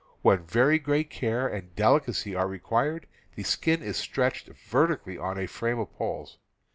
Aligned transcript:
When 0.23 0.43
very 0.43 0.79
great 0.79 1.11
care 1.11 1.47
and 1.47 1.75
delicacy 1.75 2.33
are 2.33 2.47
required 2.47 3.05
the 3.35 3.43
skin 3.43 3.83
is 3.83 3.97
stretched 3.97 4.47
vertically 4.47 5.19
on 5.19 5.37
a 5.37 5.45
frame 5.45 5.77
of 5.77 5.93
poles. 5.93 6.39